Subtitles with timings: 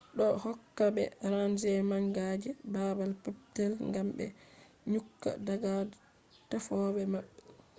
[0.17, 4.25] do do hokka be range manga je babal peppetel gam be
[4.91, 5.73] nyukka daga
[6.49, 7.31] tefofe mabbe